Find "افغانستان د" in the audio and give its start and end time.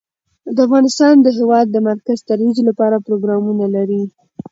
0.65-1.27